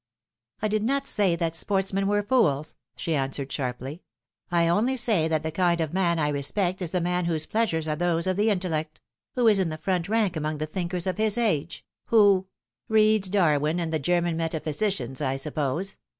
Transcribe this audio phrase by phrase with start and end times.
[0.63, 4.01] "I did not say that sportsmen were fools," she answered sharply."
[4.51, 7.87] I only say that the kind of man I respect is the man whose pleasures
[7.87, 8.99] are those of the intellect
[9.35, 12.47] who is in the front rank among the thinkers of his age who
[12.89, 15.97] ""Reads Darwin and the German metaphysicians, I suppose.